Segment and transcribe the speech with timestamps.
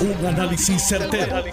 [0.00, 1.44] Un análisis certero,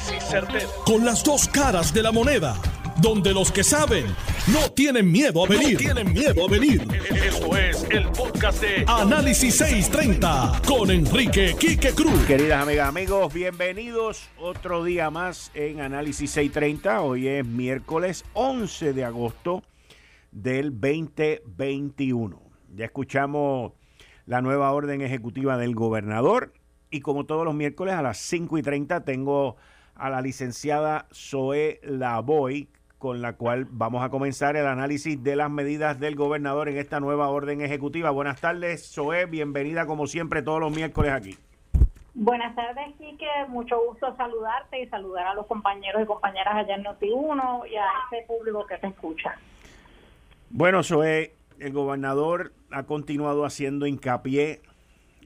[0.85, 2.55] Con las dos caras de la moneda.
[3.01, 4.05] Donde los que saben
[4.53, 5.77] no tienen miedo a venir.
[5.77, 6.87] tienen miedo a venir.
[7.25, 12.25] Esto es el podcast de Análisis 630 con Enrique Quique Cruz.
[12.25, 17.01] Queridas amigas, amigos, bienvenidos otro día más en Análisis 630.
[17.01, 19.61] Hoy es miércoles 11 de agosto
[20.31, 22.41] del 2021.
[22.77, 23.73] Ya escuchamos
[24.25, 26.53] la nueva orden ejecutiva del gobernador
[26.89, 29.57] y como todos los miércoles a las 5 y 30 tengo
[29.95, 35.51] a la licenciada Zoe Lavoy, con la cual vamos a comenzar el análisis de las
[35.51, 38.09] medidas del gobernador en esta nueva orden ejecutiva.
[38.11, 41.37] Buenas tardes, Zoe, bienvenida como siempre todos los miércoles aquí.
[42.19, 43.27] Buenas tardes, Quique.
[43.47, 47.85] Mucho gusto saludarte y saludar a los compañeros y compañeras allá en Noti1 y a
[48.11, 49.35] ese público que te escucha.
[50.49, 54.61] Bueno, Zoe, el gobernador ha continuado haciendo hincapié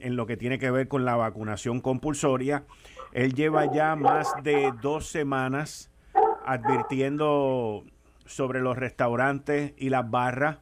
[0.02, 2.64] en lo que tiene que ver con la vacunación compulsoria.
[3.12, 5.90] Él lleva ya más de dos semanas
[6.44, 7.84] advirtiendo
[8.26, 10.58] sobre los restaurantes y las barras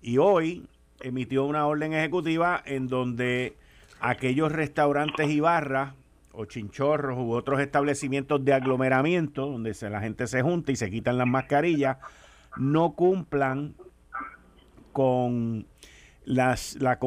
[0.00, 0.66] y hoy
[1.00, 3.56] emitió una orden ejecutiva en donde
[4.00, 5.94] aquellos restaurantes y barras
[6.32, 11.18] o chinchorros u otros establecimientos de aglomeramiento donde la gente se junta y se quitan
[11.18, 11.98] las mascarillas
[12.56, 13.74] no cumplan
[14.92, 15.66] con
[16.24, 16.98] las, la,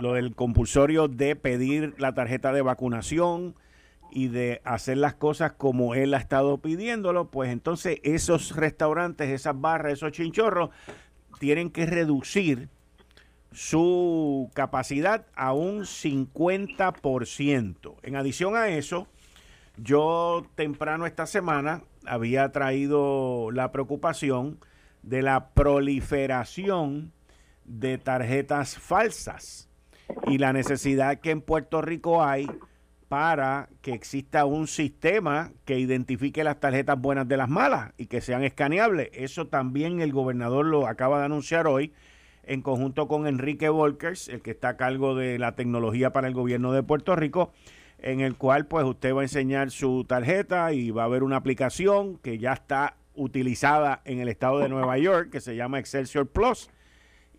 [0.00, 3.54] lo del compulsorio de pedir la tarjeta de vacunación
[4.10, 9.58] y de hacer las cosas como él ha estado pidiéndolo, pues entonces esos restaurantes, esas
[9.60, 10.70] barras, esos chinchorros,
[11.38, 12.68] tienen que reducir
[13.52, 17.94] su capacidad a un 50%.
[18.02, 19.06] En adición a eso,
[19.76, 24.58] yo temprano esta semana había traído la preocupación
[25.02, 27.12] de la proliferación
[27.64, 29.68] de tarjetas falsas
[30.26, 32.48] y la necesidad que en Puerto Rico hay
[33.08, 38.22] para que exista un sistema que identifique las tarjetas buenas de las malas y que
[38.22, 39.10] sean escaneables.
[39.12, 41.92] Eso también el gobernador lo acaba de anunciar hoy
[42.44, 46.34] en conjunto con Enrique Volkers, el que está a cargo de la tecnología para el
[46.34, 47.52] gobierno de Puerto Rico,
[47.98, 51.36] en el cual pues usted va a enseñar su tarjeta y va a haber una
[51.36, 56.26] aplicación que ya está utilizada en el estado de Nueva York que se llama Excelsior
[56.26, 56.70] Plus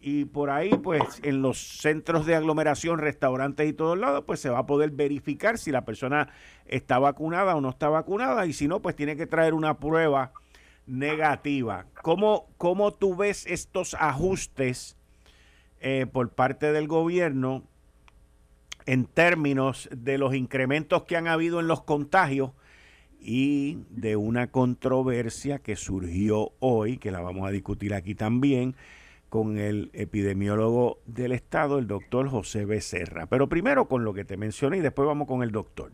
[0.05, 4.49] y por ahí, pues en los centros de aglomeración, restaurantes y todos lados, pues se
[4.49, 6.27] va a poder verificar si la persona
[6.65, 10.33] está vacunada o no está vacunada y si no, pues tiene que traer una prueba
[10.87, 11.85] negativa.
[12.01, 14.97] ¿Cómo, cómo tú ves estos ajustes
[15.79, 17.63] eh, por parte del gobierno
[18.85, 22.51] en términos de los incrementos que han habido en los contagios?
[23.25, 28.75] y de una controversia que surgió hoy, que la vamos a discutir aquí también,
[29.33, 33.25] con el epidemiólogo del Estado, el doctor José Becerra.
[33.25, 35.89] Pero primero con lo que te mencioné y después vamos con el doctor.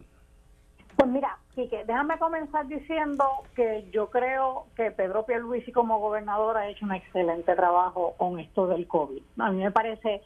[0.98, 3.24] Pues mira, Quique, déjame comenzar diciendo
[3.56, 8.68] que yo creo que Pedro Pierluisi como gobernador ha hecho un excelente trabajo con esto
[8.68, 9.22] del COVID.
[9.38, 10.22] A mí me parece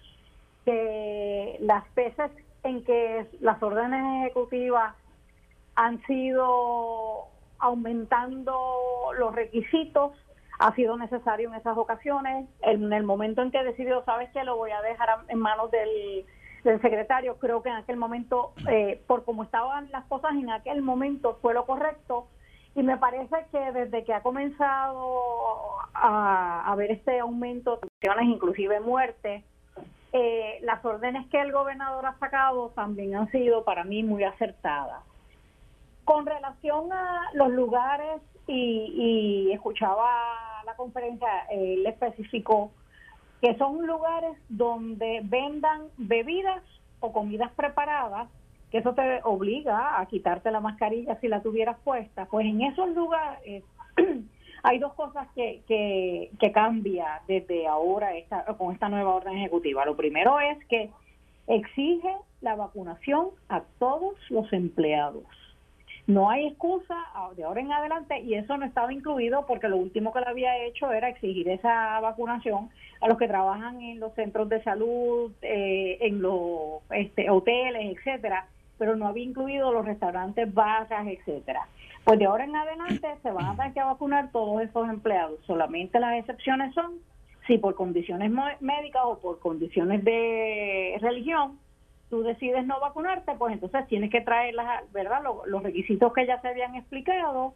[0.65, 2.31] que las veces
[2.63, 4.95] en que las órdenes ejecutivas
[5.75, 7.27] han sido
[7.59, 10.13] aumentando los requisitos
[10.59, 12.47] ha sido necesario en esas ocasiones.
[12.61, 16.25] En el momento en que decidió, sabes que lo voy a dejar en manos del,
[16.81, 21.37] secretario, creo que en aquel momento, eh, por cómo estaban las cosas en aquel momento,
[21.41, 22.27] fue lo correcto.
[22.73, 25.19] Y me parece que desde que ha comenzado
[25.93, 29.43] a haber este aumento de tensiones, inclusive muertes,
[30.13, 35.03] eh, las órdenes que el gobernador ha sacado también han sido para mí muy acertadas.
[36.05, 42.71] Con relación a los lugares y, escuchaba la conferencia, él especificó
[43.41, 46.63] que son lugares donde vendan bebidas
[46.99, 48.29] o comidas preparadas,
[48.71, 52.25] que eso te obliga a quitarte la mascarilla si la tuvieras puesta.
[52.25, 53.63] Pues en esos lugares
[54.63, 58.11] hay dos cosas que, que, que cambia desde ahora
[58.57, 59.85] con esta nueva orden ejecutiva.
[59.85, 60.89] Lo primero es que
[61.47, 65.25] exige la vacunación a todos los empleados
[66.05, 66.95] no hay excusa
[67.35, 70.57] de ahora en adelante y eso no estaba incluido porque lo último que le había
[70.65, 72.69] hecho era exigir esa vacunación
[72.99, 78.47] a los que trabajan en los centros de salud, eh, en los este, hoteles, etcétera,
[78.77, 81.67] pero no había incluido los restaurantes, barras, etcétera.
[82.03, 85.39] Pues de ahora en adelante se van a tener que vacunar todos esos empleados.
[85.45, 86.95] Solamente las excepciones son
[87.47, 91.59] si por condiciones médicas o por condiciones de religión
[92.13, 95.23] tú decides no vacunarte, pues entonces tienes que traer las, ¿verdad?
[95.47, 97.55] Los, requisitos que ya se habían explicado,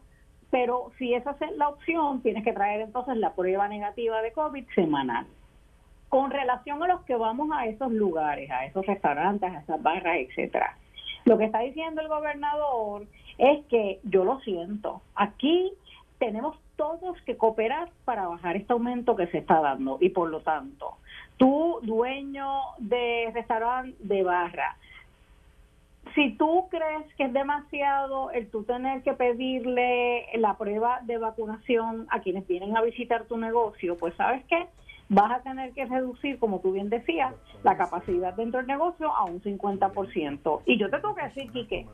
[0.50, 4.66] pero si esa es la opción, tienes que traer entonces la prueba negativa de COVID
[4.74, 5.28] semanal.
[6.10, 10.18] Con relación a los que vamos a esos lugares, a esos restaurantes, a esas barras,
[10.22, 10.76] etcétera,
[11.26, 13.06] Lo que está diciendo el gobernador
[13.38, 15.72] es que yo lo siento, aquí
[16.18, 20.40] tenemos todos que cooperar para bajar este aumento que se está dando y por lo
[20.40, 20.98] tanto,
[21.38, 24.78] tú dueño de restaurante de barra,
[26.16, 32.08] si tú crees que es demasiado el tú tener que pedirle la prueba de vacunación
[32.10, 34.68] a quienes vienen a visitar tu negocio, pues sabes qué,
[35.10, 39.26] vas a tener que reducir, como tú bien decías, la capacidad dentro del negocio a
[39.26, 40.62] un 50%.
[40.66, 41.86] Y yo te tengo que decir, Quique,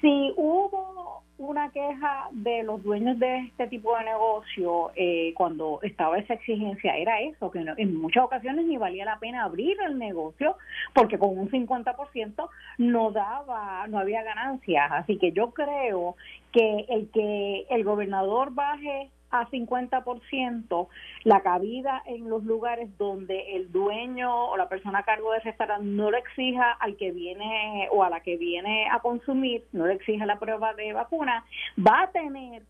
[0.00, 0.99] si hubo
[1.40, 6.94] una queja de los dueños de este tipo de negocio eh, cuando estaba esa exigencia,
[6.96, 10.56] era eso, que en muchas ocasiones ni valía la pena abrir el negocio
[10.94, 14.92] porque con un 50% no daba, no había ganancias.
[14.92, 16.16] Así que yo creo
[16.52, 20.88] que el que el gobernador baje a 50%
[21.24, 25.84] la cabida en los lugares donde el dueño o la persona a cargo del restaurante
[25.84, 29.94] no le exija al que viene o a la que viene a consumir, no le
[29.94, 31.44] exija la prueba de vacuna,
[31.78, 32.62] va a tener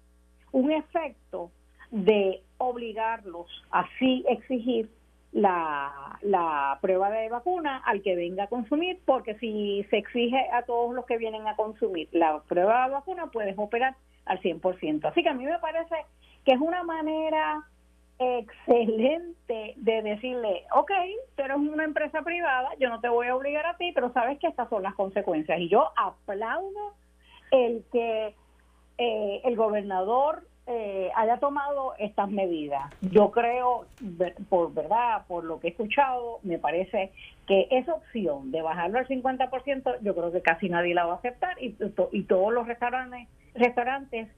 [0.53, 1.51] un efecto
[1.91, 4.89] de obligarlos a sí exigir
[5.33, 10.63] la, la prueba de vacuna al que venga a consumir, porque si se exige a
[10.63, 13.95] todos los que vienen a consumir la prueba de vacuna, puedes operar
[14.27, 15.05] al 100%.
[15.05, 15.95] Así que a mí me parece
[16.45, 17.65] que es una manera
[18.21, 20.91] excelente de decirle, ok,
[21.37, 24.39] tú eres una empresa privada, yo no te voy a obligar a ti, pero sabes
[24.39, 25.59] que estas son las consecuencias.
[25.59, 26.95] Y yo aplaudo
[27.51, 28.35] el que
[28.99, 32.93] eh, el gobernador eh, haya tomado estas medidas.
[33.01, 33.87] Yo creo,
[34.51, 37.13] por verdad, por lo que he escuchado, me parece
[37.49, 41.17] que esa opción de bajarlo al 50%, yo creo que casi nadie la va a
[41.17, 41.75] aceptar y,
[42.13, 44.29] y todos los restaurantes, restaurantes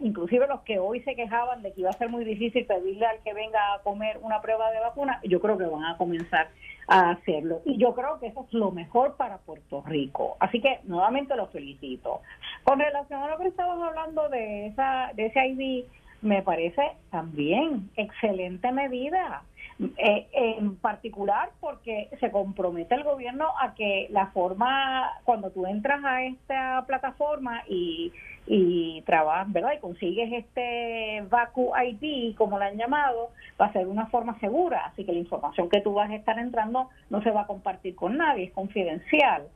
[0.00, 3.18] inclusive los que hoy se quejaban de que iba a ser muy difícil pedirle al
[3.22, 6.48] que venga a comer una prueba de vacuna, yo creo que van a comenzar
[6.88, 7.60] a hacerlo.
[7.64, 10.36] Y yo creo que eso es lo mejor para Puerto Rico.
[10.40, 12.20] Así que nuevamente los felicito.
[12.62, 15.84] Con relación a lo que estábamos hablando de, esa, de ese ID,
[16.22, 19.42] me parece también excelente medida.
[19.80, 26.00] Eh, en particular porque se compromete el gobierno a que la forma, cuando tú entras
[26.04, 28.12] a esta plataforma y,
[28.46, 29.72] y trabajas, ¿verdad?
[29.76, 33.30] Y consigues este VACU ID, como la han llamado,
[33.60, 36.38] va a ser una forma segura, así que la información que tú vas a estar
[36.38, 39.48] entrando no se va a compartir con nadie, es confidencial.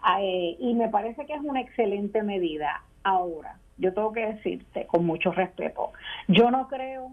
[0.00, 2.82] Ah, eh, y me parece que es una excelente medida.
[3.02, 5.92] Ahora, yo tengo que decirte con mucho respeto,
[6.28, 7.10] yo no creo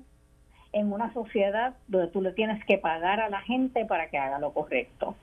[0.74, 4.40] en una sociedad donde tú le tienes que pagar a la gente para que haga
[4.40, 5.16] lo correcto.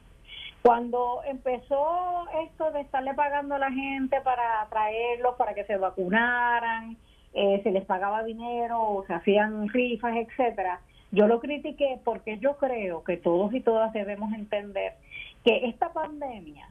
[0.62, 6.97] Cuando empezó esto de estarle pagando a la gente para traerlos, para que se vacunaran,
[7.32, 10.81] eh, se les pagaba dinero, se hacían rifas, etcétera,
[11.12, 14.94] yo lo critiqué porque yo creo que todos y todas debemos entender
[15.44, 16.69] que esta pandemia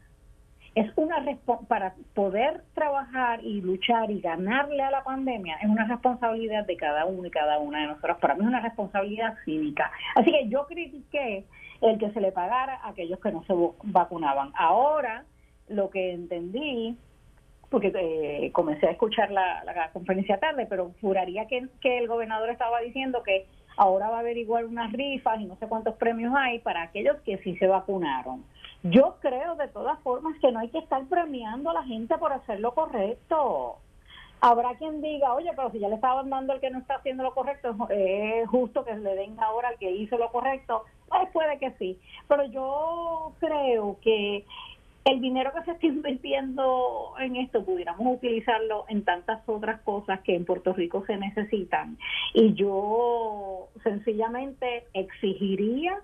[0.80, 1.24] es una
[1.68, 7.06] para poder trabajar y luchar y ganarle a la pandemia es una responsabilidad de cada
[7.06, 8.18] uno y cada una de nosotros.
[8.20, 9.92] Para mí es una responsabilidad cívica.
[10.16, 11.44] Así que yo critiqué
[11.82, 13.54] el que se le pagara a aquellos que no se
[13.84, 14.52] vacunaban.
[14.56, 15.26] Ahora
[15.68, 16.98] lo que entendí
[17.70, 22.80] porque eh, comencé a escuchar la, conferencia tarde, pero juraría que, que el gobernador estaba
[22.80, 23.46] diciendo que
[23.78, 27.38] ahora va a averiguar unas rifas y no sé cuántos premios hay para aquellos que
[27.40, 28.44] sí se vacunaron.
[28.84, 32.32] Yo creo de todas formas que no hay que estar premiando a la gente por
[32.32, 33.78] hacer lo correcto.
[34.42, 37.24] Habrá quien diga, oye, pero si ya le estaban dando al que no está haciendo
[37.24, 40.86] lo correcto, es justo que le den ahora al que hizo lo correcto.
[41.10, 44.46] Pues puede que sí, pero yo creo que
[45.06, 50.36] el dinero que se está invirtiendo en esto pudiéramos utilizarlo en tantas otras cosas que
[50.36, 51.98] en Puerto Rico se necesitan.
[52.34, 56.00] Y yo sencillamente exigiría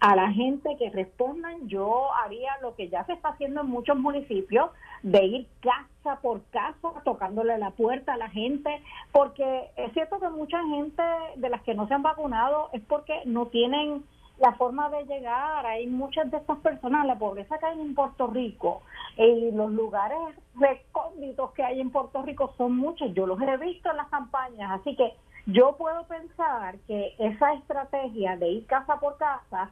[0.00, 3.96] a la gente que respondan, yo haría lo que ya se está haciendo en muchos
[3.96, 4.70] municipios,
[5.02, 10.28] de ir casa por casa tocándole la puerta a la gente, porque es cierto que
[10.28, 11.02] mucha gente
[11.36, 14.04] de las que no se han vacunado es porque no tienen
[14.38, 15.66] la forma de llegar.
[15.66, 18.82] Hay muchas de estas personas, la pobreza que hay en Puerto Rico
[19.16, 20.18] y los lugares
[20.54, 23.12] recónditos que hay en Puerto Rico son muchos.
[23.14, 25.12] Yo los he visto en las campañas, así que
[25.46, 29.70] yo puedo pensar que esa estrategia de ir casa por casa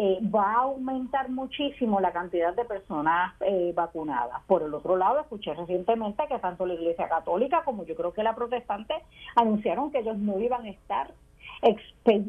[0.00, 4.40] eh, va a aumentar muchísimo la cantidad de personas eh, vacunadas.
[4.46, 8.22] Por el otro lado, escuché recientemente que tanto la Iglesia Católica como yo creo que
[8.22, 8.94] la protestante
[9.34, 11.10] anunciaron que ellos no iban a estar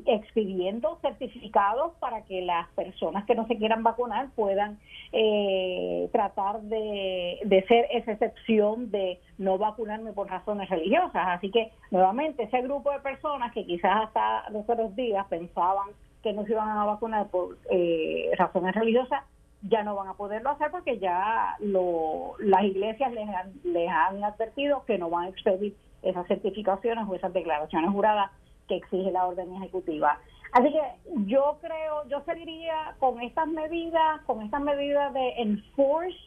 [0.06, 4.80] expidiendo certificados para que las personas que no se quieran vacunar puedan
[5.12, 11.28] eh, tratar de, de ser esa excepción de no vacunarme por razones religiosas.
[11.28, 15.90] Así que, nuevamente, ese grupo de personas que quizás hasta los otros días pensaban
[16.24, 19.24] que no se iban a vacunar por eh, razones religiosas,
[19.62, 24.24] ya no van a poderlo hacer porque ya lo, las iglesias les han, les han
[24.24, 28.32] advertido que no van a expedir esas certificaciones o esas declaraciones juradas
[28.68, 30.20] que exige la orden ejecutiva.
[30.54, 30.82] Así que
[31.28, 36.18] yo creo, yo seguiría con estas medidas, con estas medidas de enforce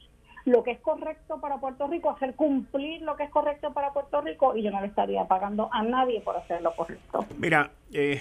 [0.44, 4.20] lo que es correcto para Puerto Rico, hacer cumplir lo que es correcto para Puerto
[4.20, 7.24] Rico y yo no le estaría pagando a nadie por hacer lo correcto.
[7.38, 8.20] Mira, eh,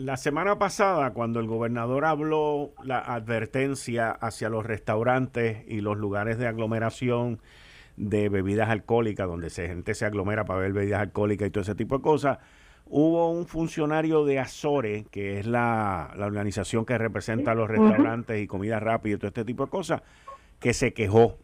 [0.00, 6.38] la semana pasada cuando el gobernador habló la advertencia hacia los restaurantes y los lugares
[6.38, 7.40] de aglomeración
[7.96, 11.74] de bebidas alcohólicas, donde se, gente se aglomera para beber bebidas alcohólicas y todo ese
[11.74, 12.38] tipo de cosas,
[12.86, 18.46] hubo un funcionario de Azores, que es la, organización que representa a los restaurantes y
[18.46, 20.02] comida rápida y todo este tipo de cosas,
[20.60, 21.38] que se quejó.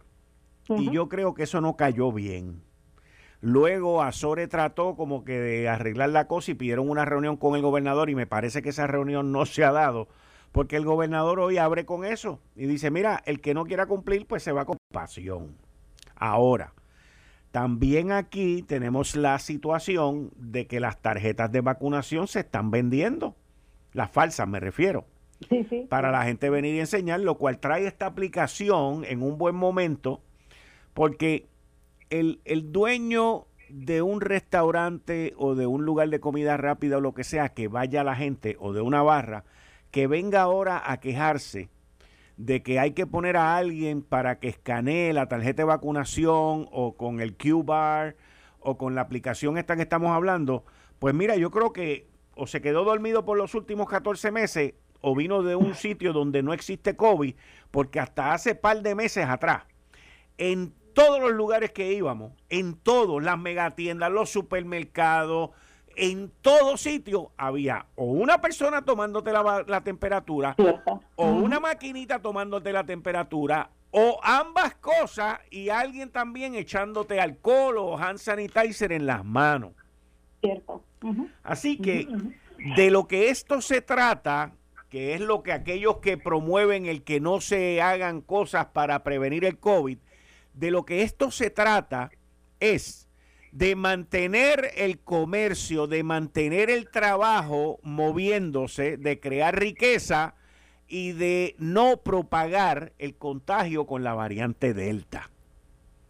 [0.68, 2.62] Y yo creo que eso no cayó bien.
[3.46, 7.62] Luego Azore trató como que de arreglar la cosa y pidieron una reunión con el
[7.62, 10.08] gobernador y me parece que esa reunión no se ha dado
[10.50, 14.26] porque el gobernador hoy abre con eso y dice, mira, el que no quiera cumplir
[14.26, 15.54] pues se va con pasión.
[16.16, 16.72] Ahora,
[17.52, 23.36] también aquí tenemos la situación de que las tarjetas de vacunación se están vendiendo,
[23.92, 25.04] las falsas me refiero,
[25.88, 30.20] para la gente venir y enseñar, lo cual trae esta aplicación en un buen momento
[30.94, 31.46] porque
[32.10, 32.40] el,
[32.72, 37.50] dueño de un restaurante o de un lugar de comida rápida o lo que sea,
[37.50, 39.44] que vaya la gente o de una barra,
[39.90, 41.68] que venga ahora a quejarse
[42.36, 46.94] de que hay que poner a alguien para que escanee la tarjeta de vacunación o
[46.96, 48.16] con el Q-Bar
[48.60, 50.64] o con la aplicación esta que estamos hablando,
[50.98, 55.14] pues mira, yo creo que o se quedó dormido por los últimos 14 meses o
[55.14, 57.34] vino de un sitio donde no existe COVID,
[57.70, 59.62] porque hasta hace par de meses atrás,
[60.36, 65.50] en todos los lugares que íbamos, en todos, las megatiendas, los supermercados,
[65.94, 70.56] en todo sitio había o una persona tomándote la, temperatura
[71.16, 77.98] o una maquinita tomándote la temperatura o ambas cosas y alguien también echándote alcohol o
[77.98, 79.72] hand sanitizer en las manos.
[80.40, 80.82] Cierto.
[81.42, 82.08] Así que
[82.76, 84.52] de lo que esto se trata,
[84.88, 89.44] que es lo que aquellos que promueven el que no se hagan cosas para prevenir
[89.44, 89.98] el COVID,
[90.56, 92.10] de lo que esto se trata
[92.58, 93.08] es
[93.52, 100.34] de mantener el comercio, de mantener el trabajo moviéndose, de crear riqueza
[100.88, 105.30] y de no propagar el contagio con la variante Delta.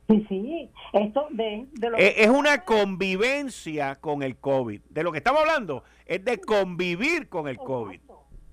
[0.09, 4.81] Sí, sí, esto de, lo es, es una convivencia con el COVID.
[4.88, 8.00] De lo que estamos hablando es de convivir con el COVID.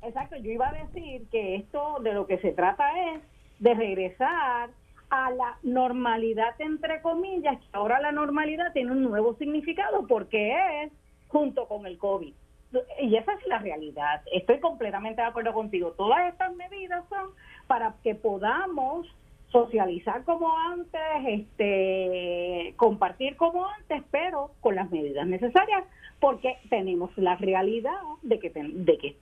[0.02, 3.22] Exacto, yo iba a decir que esto de lo que se trata es
[3.60, 4.72] de regresar
[5.14, 10.92] a la normalidad, entre comillas, que ahora la normalidad tiene un nuevo significado porque es
[11.28, 12.34] junto con el COVID.
[13.00, 14.24] Y esa es la realidad.
[14.34, 15.92] Estoy completamente de acuerdo contigo.
[15.92, 17.30] Todas estas medidas son
[17.68, 19.06] para que podamos
[19.52, 25.84] socializar como antes, este, compartir como antes, pero con las medidas necesarias,
[26.20, 29.16] porque tenemos la realidad de que, de que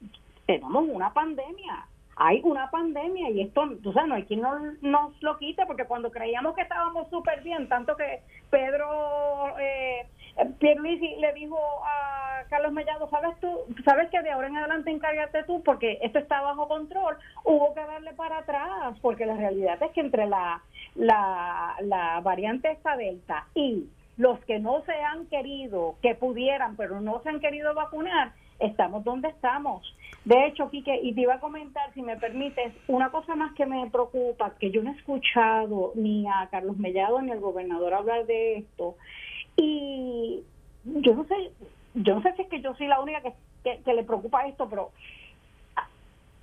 [0.45, 5.21] tenemos una pandemia hay una pandemia y esto, tú sabes, no hay quien nos, nos
[5.21, 10.05] lo quite porque cuando creíamos que estábamos súper bien, tanto que Pedro eh,
[10.59, 13.49] Pierluisi le dijo a Carlos Mellado, sabes tú,
[13.85, 17.81] sabes que de ahora en adelante encárgate tú porque esto está bajo control, hubo que
[17.81, 20.61] darle para atrás porque la realidad es que entre la,
[20.95, 23.87] la, la variante esta delta y
[24.17, 29.03] los que no se han querido, que pudieran, pero no se han querido vacunar, estamos
[29.03, 29.95] donde estamos.
[30.23, 33.65] De hecho, Quique, y te iba a comentar, si me permites, una cosa más que
[33.65, 38.27] me preocupa, que yo no he escuchado ni a Carlos Mellado ni al gobernador hablar
[38.27, 38.95] de esto,
[39.57, 40.43] y
[40.85, 41.51] yo no sé,
[41.95, 44.69] yo no sé si es que yo soy la única que, que, le preocupa esto,
[44.69, 44.91] pero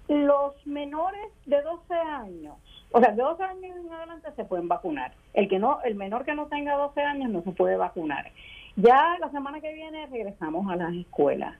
[0.09, 2.57] los menores de 12 años,
[2.91, 5.13] o sea, de 12 años en adelante se pueden vacunar.
[5.35, 8.33] El que no, el menor que no tenga 12 años no se puede vacunar.
[8.77, 11.55] Ya la semana que viene regresamos a las escuelas.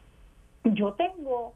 [0.75, 1.55] Yo tengo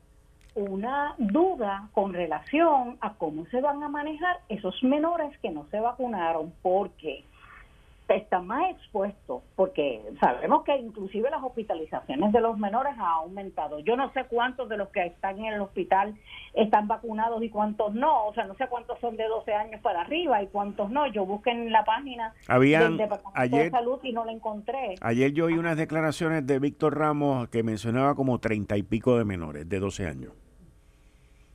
[0.54, 5.80] una duda con relación a cómo se van a manejar esos menores que no se
[5.80, 7.24] vacunaron, porque
[8.08, 13.80] están más expuestos, porque sabemos que inclusive las hospitalizaciones de los menores han aumentado.
[13.80, 16.14] Yo no sé cuántos de los que están en el hospital
[16.54, 20.02] están vacunados y cuántos no, o sea, no sé cuántos son de 12 años para
[20.02, 21.06] arriba y cuántos no.
[21.06, 24.96] Yo busqué en la página del Departamento de Salud y no la encontré.
[25.00, 29.24] Ayer yo oí unas declaraciones de Víctor Ramos que mencionaba como treinta y pico de
[29.24, 30.32] menores de 12 años.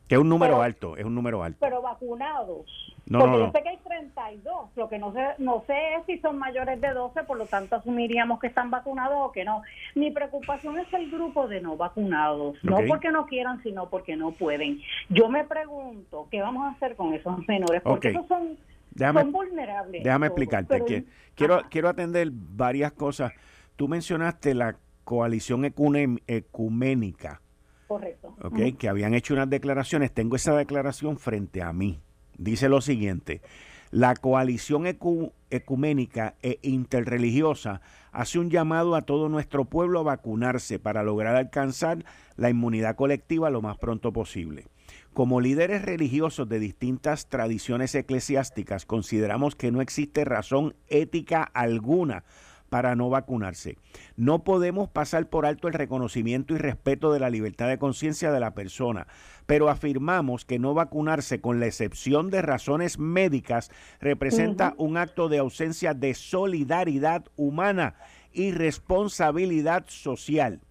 [0.08, 1.58] Que es un número alto, es un número alto.
[1.60, 2.66] Pero vacunados.
[3.10, 6.20] No, porque yo sé que hay 32, lo que no sé, no sé es si
[6.20, 9.62] son mayores de 12, por lo tanto asumiríamos que están vacunados o que no.
[9.96, 14.32] Mi preocupación es el grupo de no vacunados, no porque no quieran, sino porque no
[14.32, 14.82] pueden.
[15.10, 17.82] Yo me pregunto, ¿qué vamos a hacer con esos menores?
[17.82, 18.58] Porque esos son,
[18.98, 20.04] son vulnerables.
[20.04, 21.06] Déjame explicarte.
[21.34, 23.32] quiero, quiero atender varias cosas.
[23.78, 27.42] Tú mencionaste la coalición ecuménica.
[27.88, 28.36] Correcto.
[28.44, 30.12] Okay, Que habían hecho unas declaraciones.
[30.12, 32.02] Tengo esa declaración frente a mí.
[32.38, 33.42] Dice lo siguiente.
[33.90, 41.04] La coalición ecuménica e interreligiosa hace un llamado a todo nuestro pueblo a vacunarse para
[41.04, 42.04] lograr alcanzar
[42.36, 44.66] la inmunidad colectiva lo más pronto posible.
[45.14, 52.24] Como líderes religiosos de distintas tradiciones eclesiásticas, consideramos que no existe razón ética alguna
[52.70, 53.78] para no vacunarse.
[54.16, 58.40] No podemos pasar por alto el reconocimiento y respeto de la libertad de conciencia de
[58.40, 59.08] la persona,
[59.46, 65.40] pero afirmamos que no vacunarse, con la excepción de razones médicas, representa un acto de
[65.40, 67.96] ausencia de solidaridad humana
[68.32, 70.62] y responsabilidad social.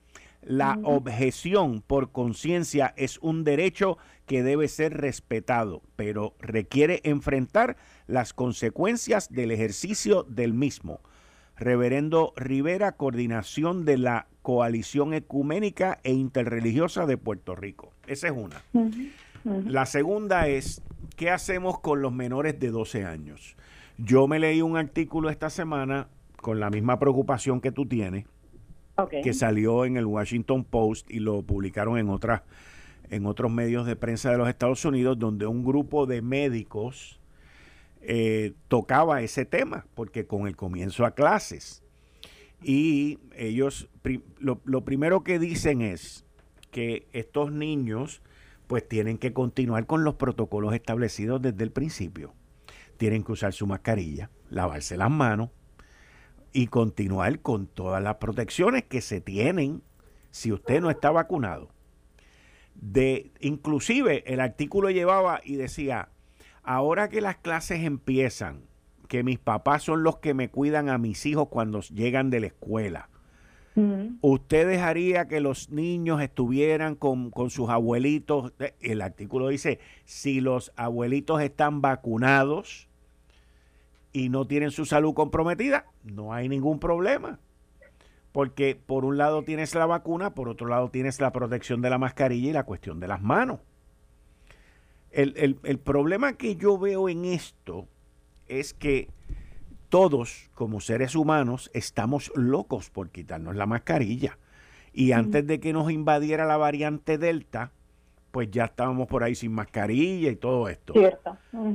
[0.43, 7.76] La objeción por conciencia es un derecho que debe ser respetado, pero requiere enfrentar
[8.07, 11.00] las consecuencias del ejercicio del mismo.
[11.59, 17.93] Reverendo Rivera, coordinación de la Coalición Ecuménica e Interreligiosa de Puerto Rico.
[18.07, 18.63] Esa es una.
[19.45, 20.83] La segunda es,
[21.17, 23.57] ¿qué hacemos con los menores de 12 años?
[23.99, 28.27] Yo me leí un artículo esta semana con la misma preocupación que tú tienes,
[29.23, 32.43] que salió en el Washington Post y lo publicaron en otras
[33.11, 37.21] en otros medios de prensa de los Estados Unidos, donde un grupo de médicos
[38.09, 41.83] eh, tocaba ese tema, porque con el comienzo a clases.
[42.63, 43.89] Y ellos,
[44.39, 46.25] lo, lo primero que dicen es
[46.71, 48.23] que estos niños
[48.69, 52.33] pues tienen que continuar con los protocolos establecidos desde el principio.
[52.97, 55.51] Tienen que usar su mascarilla, lavarse las manos
[56.53, 59.83] y continuar con todas las protecciones que se tienen
[60.31, 61.71] si usted no está vacunado.
[62.75, 66.11] De, inclusive el artículo llevaba y decía,
[66.66, 68.61] ahora que las clases empiezan,
[69.08, 72.49] que mis papás son los que me cuidan a mis hijos cuando llegan de la
[72.49, 73.08] escuela,
[74.20, 78.52] ¿usted dejaría que los niños estuvieran con, con, sus abuelitos?
[78.59, 82.88] Eh, el artículo dice, si los abuelitos están vacunados
[84.12, 87.38] y no tienen su salud comprometida, no hay ningún problema.
[88.33, 91.98] Porque por un lado tienes la vacuna, por otro lado tienes la protección de la
[91.98, 93.61] mascarilla y la cuestión de las manos.
[95.16, 97.88] El, problema que yo veo en esto
[98.48, 99.09] es que
[99.88, 104.38] todos, como seres humanos, estamos locos por quitarnos la mascarilla.
[104.92, 107.72] Y antes de que nos invadiera la variante Delta,
[108.31, 110.92] pues ya estábamos por ahí sin mascarilla y todo esto.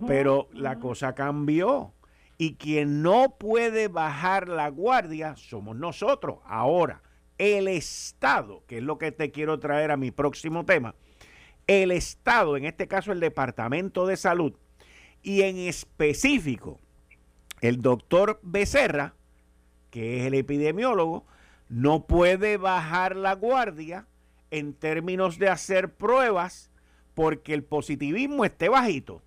[0.06, 1.94] Pero la cosa cambió.
[2.38, 6.40] Y quien no puede bajar la guardia somos nosotros.
[6.46, 7.02] Ahora,
[7.40, 10.94] el Estado, que es lo que te quiero traer a mi próximo tema,
[11.68, 14.54] el Estado, en este caso el Departamento de Salud,
[15.24, 16.80] y en específico
[17.62, 19.14] el doctor Becerra,
[19.92, 21.26] que es el epidemiólogo,
[21.70, 24.08] no puede bajar la guardia
[24.50, 26.70] en términos de hacer pruebas
[27.14, 29.22] porque el positivismo esté bajito.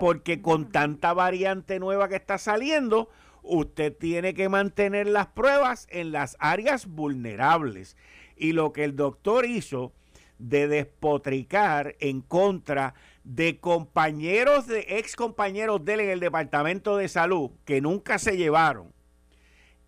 [0.00, 3.08] Porque con tanta variante nueva que está saliendo,
[3.42, 7.96] usted tiene que mantener las pruebas en las áreas vulnerables.
[8.36, 9.92] Y lo que el doctor hizo
[10.38, 17.08] de despotricar en contra de compañeros de ex compañeros de él en el Departamento de
[17.08, 18.92] Salud que nunca se llevaron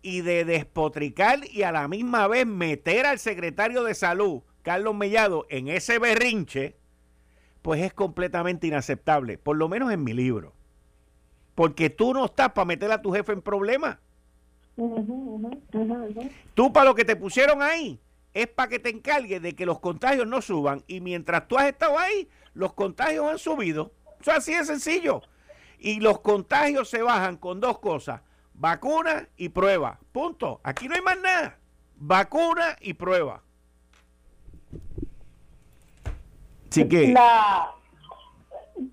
[0.01, 5.47] y de despotricar y a la misma vez meter al secretario de Salud, Carlos Mellado,
[5.49, 6.75] en ese berrinche,
[7.63, 10.53] pues es completamente inaceptable, por lo menos en mi libro.
[11.55, 13.97] Porque tú no estás para meter a tu jefe en problemas.
[16.53, 17.99] Tú para lo que te pusieron ahí
[18.35, 21.67] es para que te encargues de que los contagios no suban y mientras tú has
[21.67, 23.93] estado ahí, los contagios han subido.
[24.19, 25.21] Eso es así de sencillo.
[25.79, 28.21] Y los contagios se bajan con dos cosas,
[28.53, 29.99] vacuna y prueba.
[30.11, 30.59] Punto.
[30.63, 31.57] Aquí no hay más nada.
[31.95, 33.41] Vacuna y prueba.
[36.69, 37.15] Así que...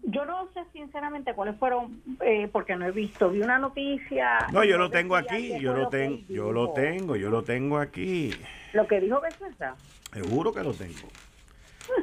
[0.03, 3.31] yo no sé sinceramente cuáles fueron, eh, porque no he visto.
[3.31, 4.47] Vi una noticia.
[4.53, 8.33] No, yo lo tengo aquí, yo lo tengo, yo lo tengo, yo lo tengo aquí.
[8.73, 9.75] Lo que dijo Becerra.
[10.13, 11.09] Seguro que lo tengo.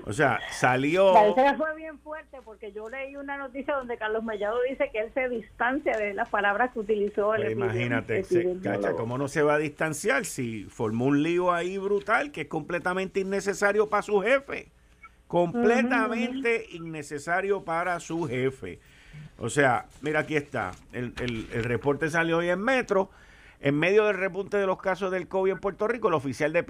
[0.05, 1.13] O sea, salió.
[1.13, 5.11] Parece fue bien fuerte porque yo leí una noticia donde Carlos Mellado dice que él
[5.13, 8.25] se distancia de las palabras que utilizó el pues Imagínate,
[8.61, 12.47] cacha, ¿cómo no se va a distanciar si formó un lío ahí brutal que es
[12.47, 14.69] completamente innecesario para su jefe?
[15.29, 18.79] Completamente innecesario para su jefe.
[19.37, 20.71] O sea, mira, aquí está.
[20.91, 23.11] El, el reporte salió hoy en Metro.
[23.61, 26.65] En medio del repunte de los casos del COVID en Puerto Rico, el oficial de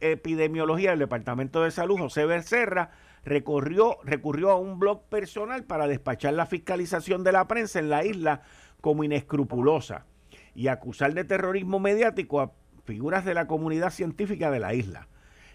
[0.00, 2.90] epidemiología del Departamento de Salud, José Becerra,
[3.24, 8.04] recurrió, recurrió a un blog personal para despachar la fiscalización de la prensa en la
[8.04, 8.42] isla
[8.82, 10.04] como inescrupulosa
[10.54, 12.52] y acusar de terrorismo mediático a
[12.84, 15.08] figuras de la comunidad científica de la isla.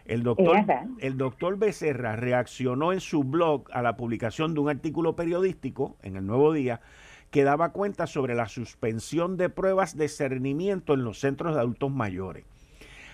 [0.05, 0.57] El doctor,
[0.99, 6.15] el doctor Becerra reaccionó en su blog a la publicación de un artículo periodístico en
[6.15, 6.81] el Nuevo Día
[7.29, 11.91] que daba cuenta sobre la suspensión de pruebas de cernimiento en los centros de adultos
[11.91, 12.45] mayores.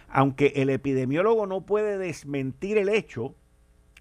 [0.09, 3.35] Aunque el epidemiólogo no puede desmentir el hecho,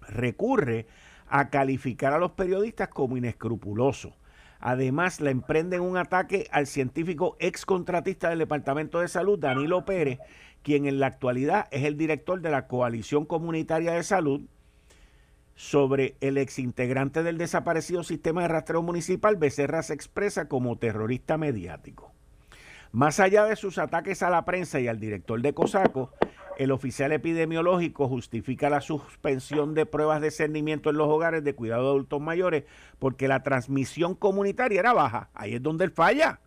[0.01, 0.87] recurre
[1.27, 4.13] a calificar a los periodistas como inescrupulosos.
[4.59, 10.19] Además, le emprenden un ataque al científico ex contratista del Departamento de Salud, Danilo Pérez,
[10.67, 14.41] quien en la actualidad es el director de la Coalición Comunitaria de Salud,
[15.55, 22.11] sobre el exintegrante del desaparecido sistema de rastreo municipal, Becerra se expresa como terrorista mediático.
[22.91, 26.11] Más allá de sus ataques a la prensa y al director de COSACO,
[26.57, 31.83] el oficial epidemiológico justifica la suspensión de pruebas de cernimiento en los hogares de cuidado
[31.83, 32.65] de adultos mayores
[32.99, 35.29] porque la transmisión comunitaria era baja.
[35.33, 36.41] Ahí es donde él falla.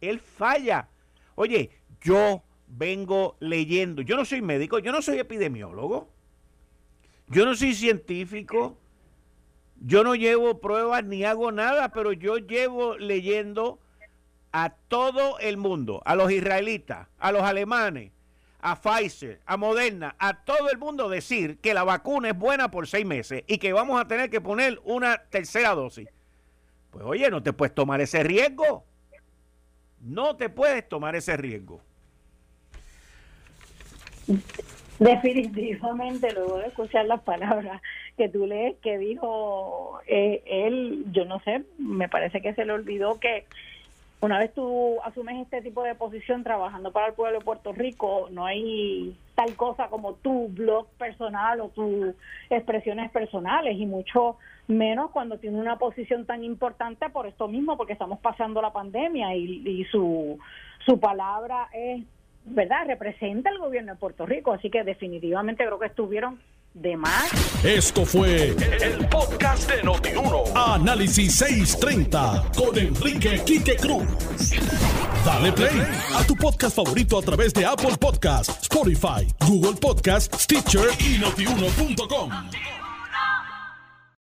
[0.00, 0.88] Él falla.
[1.34, 2.42] Oye, yo
[2.76, 6.08] vengo leyendo, yo no soy médico, yo no soy epidemiólogo.
[7.28, 8.76] Yo no soy científico,
[9.80, 13.78] yo no llevo pruebas ni hago nada, pero yo llevo leyendo
[14.50, 18.10] a todo el mundo, a los israelitas, a los alemanes,
[18.60, 22.88] a Pfizer, a Moderna, a todo el mundo decir que la vacuna es buena por
[22.88, 26.08] seis meses y que vamos a tener que poner una tercera dosis.
[26.90, 28.84] Pues oye, no te puedes tomar ese riesgo.
[30.00, 31.80] No te puedes tomar ese riesgo.
[35.00, 37.80] Definitivamente, luego de escuchar las palabras
[38.18, 42.72] que tú lees, que dijo eh, él, yo no sé, me parece que se le
[42.72, 43.46] olvidó que
[44.20, 48.28] una vez tú asumes este tipo de posición trabajando para el pueblo de Puerto Rico,
[48.30, 52.14] no hay tal cosa como tu blog personal o tus
[52.50, 54.36] expresiones personales y mucho
[54.68, 59.34] menos cuando tiene una posición tan importante por esto mismo, porque estamos pasando la pandemia
[59.34, 60.38] y, y su,
[60.84, 62.04] su palabra es
[62.44, 62.86] ¿verdad?
[62.86, 66.40] Representa el gobierno de Puerto Rico, así que definitivamente creo que estuvieron
[66.74, 67.64] de más.
[67.64, 70.44] Esto fue el, podcast de Notiuno.
[70.54, 74.06] Análisis 630 con Enrique Quique Cruz.
[75.24, 75.82] Dale play
[76.14, 82.30] a tu podcast favorito a través de Apple Podcasts, Spotify, Google Podcasts, Stitcher y notiuno.com.